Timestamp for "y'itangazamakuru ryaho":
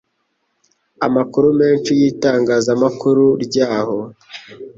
1.99-3.97